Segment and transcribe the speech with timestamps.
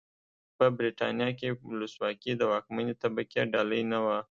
[0.57, 4.17] په برېټانیا کې ولسواکي د واکمنې طبقې ډالۍ نه وه.